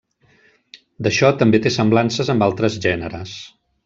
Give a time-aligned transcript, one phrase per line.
[1.07, 3.37] D'això també té semblances amb altres gèneres.